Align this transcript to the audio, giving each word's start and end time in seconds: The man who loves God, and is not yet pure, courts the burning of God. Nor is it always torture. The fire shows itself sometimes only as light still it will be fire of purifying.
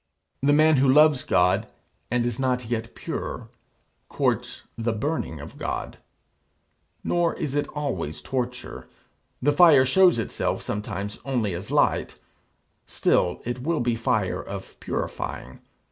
The 0.41 0.51
man 0.51 0.77
who 0.77 0.91
loves 0.91 1.21
God, 1.21 1.71
and 2.09 2.25
is 2.25 2.39
not 2.39 2.65
yet 2.65 2.95
pure, 2.95 3.49
courts 4.09 4.63
the 4.75 4.93
burning 4.93 5.39
of 5.39 5.59
God. 5.59 5.99
Nor 7.03 7.35
is 7.35 7.53
it 7.53 7.67
always 7.67 8.19
torture. 8.19 8.87
The 9.43 9.51
fire 9.51 9.85
shows 9.85 10.17
itself 10.17 10.63
sometimes 10.63 11.19
only 11.23 11.53
as 11.53 11.69
light 11.69 12.17
still 12.87 13.43
it 13.45 13.61
will 13.61 13.79
be 13.79 13.95
fire 13.95 14.41
of 14.41 14.79
purifying. 14.79 15.59